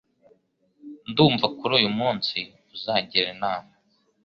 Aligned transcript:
Ndumva 1.09 1.45
ko 1.57 1.65
uyu 1.79 1.89
munsi 1.99 2.37
uzagira 2.75 3.27
inama. 3.35 3.71